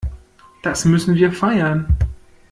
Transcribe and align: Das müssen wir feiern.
Das 0.63 0.83
müssen 0.83 1.13
wir 1.13 1.31
feiern. 1.31 1.95